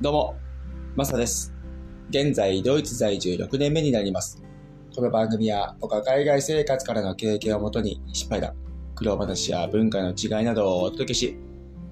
[0.00, 0.36] どうも、
[0.94, 1.52] マサです。
[2.10, 4.40] 現在、ドイツ在住6年目になります。
[4.94, 8.54] この番組は、僕は海外生活からの経験をもとに、失敗談、
[8.94, 11.36] 苦労話や文化の違いなどをお届けし、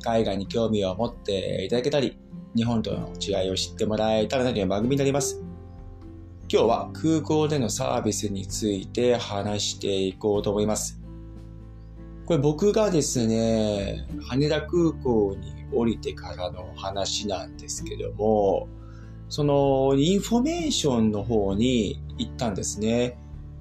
[0.05, 2.17] 海外に興味を持っていただけたり、
[2.55, 5.43] 日本との違いを知ってもらえたらなという番組になります。
[6.49, 11.03] 今日は空港でのサービスについて話していこうと思います。
[12.25, 18.69] これ僕がですね、羽田空港に降りてからの話なんですけども、
[19.29, 23.19] そのインフォメーションの方に行ったんですね。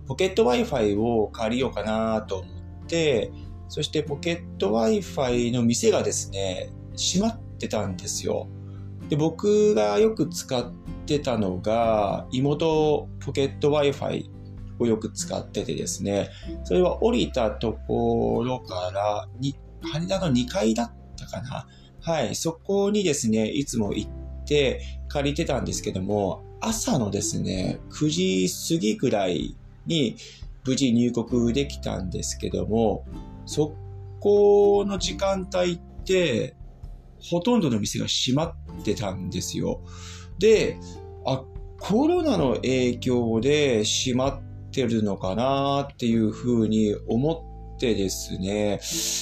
[0.08, 3.32] ポケット Wi-Fi を借りようかなと思って、
[3.70, 8.48] そしてポケット Wi-Fi の店がですね、閉まってたんですよ。
[9.10, 10.72] で、僕がよく使っ
[11.06, 14.30] てたのが、イモトポケット Wi-Fi
[14.80, 16.30] をよく使っててですね、
[16.64, 19.28] それは降りたところから、
[19.82, 21.68] 羽田の2階だったかな。
[22.06, 24.10] はい、そこにですね、いつも行っ
[24.46, 29.56] て借りてたんですけども、朝のですね、9時過ぎぐらい
[29.88, 30.16] に
[30.68, 33.06] 無事入国できたんですけども、
[33.48, 33.74] そ
[34.20, 36.56] この時間帯って、
[37.20, 39.82] ほとんどの店が閉まってたんですよ。
[40.38, 40.78] で、
[41.26, 41.44] あ、
[41.80, 48.80] コロナの影響で閉まってるのかなっていうふうに思ってですね。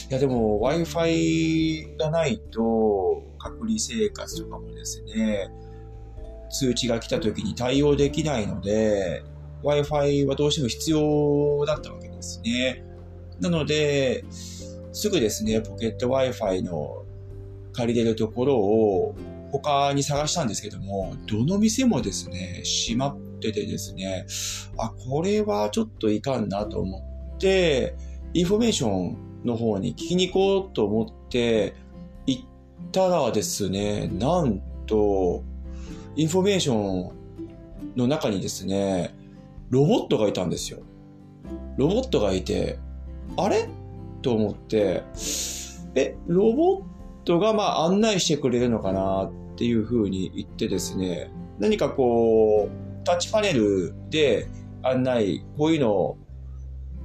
[0.09, 5.49] いやでも Wi-Fi がないと隔離生活とかもですね、
[6.49, 9.23] 通知が来た時に対応できないので、
[9.63, 12.83] Wi-Fi はどうしても必要だったわけですね。
[13.39, 17.03] なので、すぐですね、ポケット Wi-Fi の
[17.73, 19.15] 借りれるところを
[19.51, 24.25] 他に探したんですけども、どの店もですね、閉まっててですね、
[24.77, 27.95] あ、これはちょっといかんなと思って、
[28.35, 31.75] インフォメーションの方に聞きに行こうと思って
[32.25, 32.43] 行っ
[32.91, 35.43] たらですね、なんと、
[36.15, 37.11] インフォメーション
[37.95, 39.15] の中にですね、
[39.69, 40.79] ロボットがいたんですよ。
[41.77, 42.79] ロボットがいて、
[43.37, 43.67] あれ？
[44.21, 45.03] と思って、
[45.95, 46.83] え、ロボッ
[47.25, 54.47] トがまあ案内してくれるのかなっていうふうに言ってですね、何かこう、タッチパネルで
[54.81, 56.17] 案内、こういうのを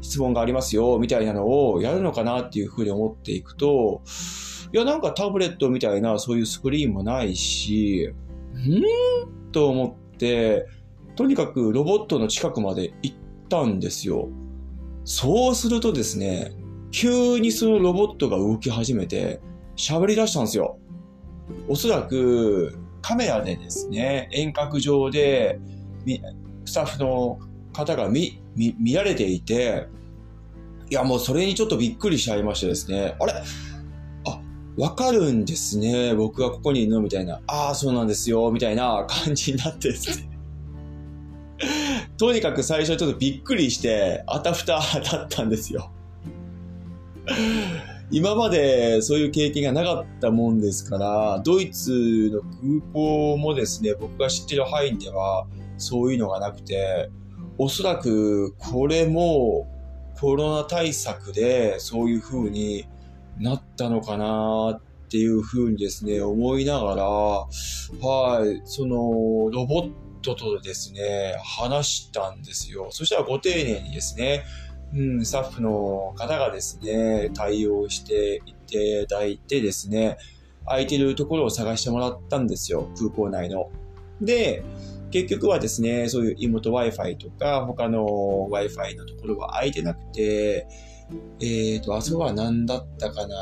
[0.00, 4.02] 質問がありますよ、みたいなのをやるのかなっていうふうに思っていくと、
[4.72, 8.12] いや、なんかタブレットみたいなそういうスクリーンもないし、
[8.54, 10.66] んーと思って、
[11.16, 13.16] とにかくロボットの近くまで行っ
[13.48, 14.28] たんですよ。
[15.04, 16.52] そうするとですね、
[16.90, 19.40] 急にそのロボットが動き始めて、
[19.76, 20.78] 喋り出したんですよ。
[21.66, 25.58] おそらくカメラでですね、遠隔上で
[26.66, 27.38] スタッフの
[27.78, 29.86] 方が見、見、られていて、
[30.90, 33.32] いやもうそれにちょっとびっくりしちゃいましてですね、あれ？
[34.26, 34.40] あ、
[34.76, 36.12] わかるんですね。
[36.14, 37.00] 僕がここにいるの？
[37.00, 37.40] みたいな。
[37.46, 38.50] ああ、そうなんですよ。
[38.50, 40.28] みたいな 感じになってですね。
[42.18, 45.92] とにかく最初ちょっとびっくりして、あたふただったんですよ。
[48.10, 55.46] 今までそういう経験がなかったもんですから、ドイツの空港もですね、僕が知ってる範囲では
[55.76, 57.10] そういうのがなくて、
[57.58, 59.66] おそらくこれも
[60.18, 62.86] コロナ対策でそういう風に
[63.38, 67.46] なったのかなっていう風にですね、思いながら、は
[68.46, 69.92] い、そのロボッ
[70.22, 72.88] トとですね、話したんですよ。
[72.90, 74.44] そしたらご丁寧にですね、
[74.94, 80.18] うん、スタッフの方がですね、対応していただいてですね、
[80.64, 83.70] 空いてるところを探してもらったんですよ、空港内の。
[84.20, 84.62] で、
[85.10, 90.66] 結局はですね、そういう妹 Wi-Fi とか、他の Wi-Fi のところは空いてなくて、
[91.40, 93.36] えーと、あそこは何だったかな？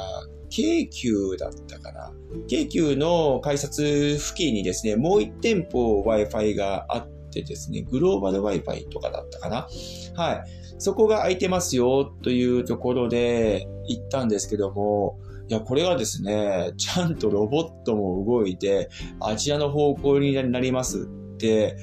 [0.48, 2.12] 京急だったかな？
[2.47, 9.66] 京急の改札付近にですね、もう一店舗 Wi-Fi があってですね、グローバル Wi-Fi とかだったかな？
[10.15, 10.44] はい。
[10.78, 15.18] そこが空いてますよというところで行ったんですけども、
[15.48, 18.89] いや、これがですね、ちゃんとロボットも動いて、
[19.21, 21.77] あちらの方向になりますって、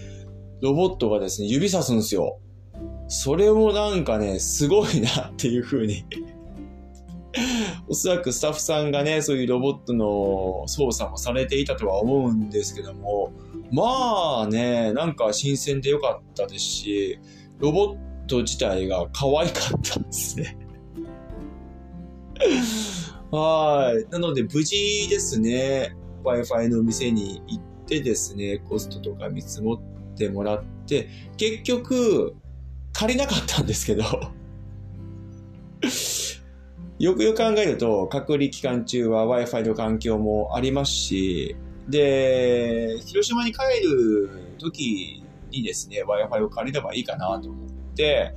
[0.62, 2.40] ロボットがですね、指さすんですよ。
[3.08, 6.06] それもなんかね、すごいなっていう風に。
[7.88, 13.32] おそらくスタッフさんがね、そういうロボットの操作もされていたとは思うんですけども、
[13.72, 17.20] まあね、なんか新鮮でよかったですし、
[17.60, 20.58] ロボット自体が可愛かったんですね。
[23.34, 24.06] はい。
[24.12, 29.80] なので無事ですね、Wi-Fi の店に行ってですね、コストとか見積もっ
[30.16, 32.36] てもらって、結局、
[32.94, 34.04] 借りなかったんですけど、
[37.00, 41.56] よくよく考えると、隔離期間中は Wi-Fi の環境もありますし、
[41.90, 44.30] で、広島に帰る
[44.60, 48.36] 時にですね、Wi-Fi を借りればいいかなと思って、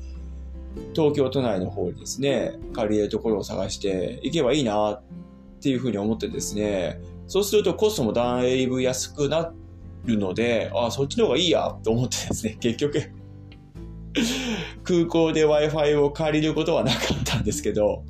[0.94, 5.02] 東京都内の方にですね、借りれるところを探して行けばいいなっ
[5.60, 9.52] ていうふうに思ってですね、そうするとコストもだいぶ安くな
[10.04, 13.00] るので、あ、そっちの方がいいやと思ってですね、 結局
[14.84, 18.04] 空港で Wi-Fi を借りることはなかったんですけど、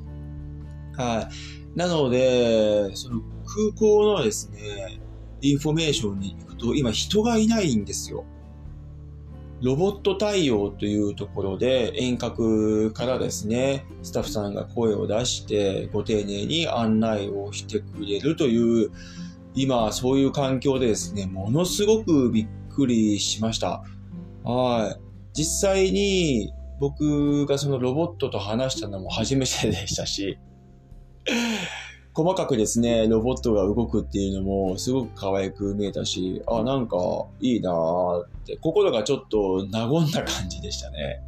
[0.95, 1.29] は
[1.75, 1.77] い。
[1.77, 4.99] なので、その空港のですね、
[5.41, 8.25] インフォメーションに行くと、今人がいないんですよ。
[9.61, 18.91] ロボット対応というところで遠隔からですね、スタッフさんが声を出してご丁寧に案内をしてくれるという、
[19.55, 23.83] 今そういう環境でですね、ものすごくびっくりしました。
[24.43, 25.01] はい。
[25.33, 30.37] 実際に僕がそのロボットと話したのも初めてでしたし、
[32.17, 36.97] 細かくですね、ロボットが動くっていうのもすごく可愛く見えたし、あ、なんか
[37.39, 41.21] いいなーって、心がちょっと和んだ感じでしたね。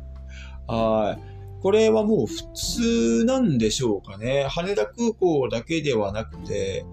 [0.66, 1.62] はい。
[1.62, 4.48] これはもう普通なんでしょうかね。
[4.50, 6.88] 羽田空港だけではなくて、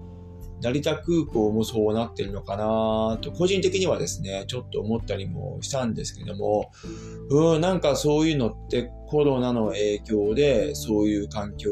[0.61, 6.69] 成田空港もそうなってるのかなと、個人的にはですね、ちょっと思ったりもしたんですけども、
[7.31, 11.71] うん、なんかそういうのってコロナの影響でそういう環境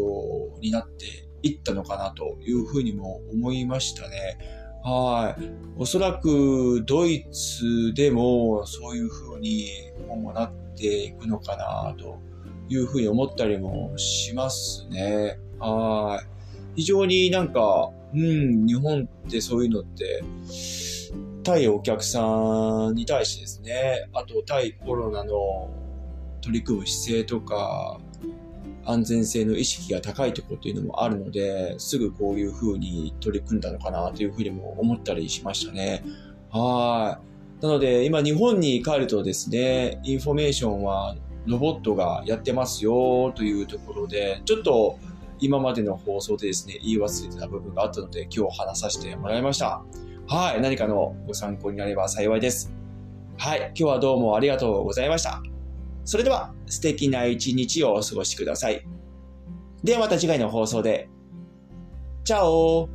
[0.60, 4.38] になっていったのかなというふうにも思いましたね。
[4.84, 5.44] はい。
[5.78, 9.68] おそらくドイツでもそういうふうに
[10.08, 12.20] 今後なっていくのかなと
[12.68, 15.40] いうふうに思ったりもしますね。
[15.60, 16.28] はい。
[16.78, 20.24] 非常になんか、うん、日本ってそういうのって、
[21.44, 25.70] 対お客さんに対してですね、あと対コロナの
[26.42, 28.00] 取り組む姿勢とか、
[28.86, 36.04] 安全性の意識が高いところというのもあるので、すぐこういう風に取り組んだのかなというふうにも思ったりしましたね。
[36.52, 37.20] は
[37.62, 37.64] い。
[37.64, 41.16] なので、今日本に帰るとですね、インフォメーションは
[41.46, 45.00] ロボットがやってますよというところで、ちょっと
[45.40, 49.82] 今までの放送でですね、言い忘れてた部分があったので、今日話させてもらいました。
[50.28, 50.62] はい。
[50.62, 52.72] 何かのご参考になれば幸いです。
[53.38, 53.60] はい。
[53.60, 55.55] 今日はどうもありがとうございました。
[56.06, 58.86] それでは素敵な一日をお過ごしください。
[59.84, 61.10] ではまた次回の放送で。
[62.24, 62.90] チャオ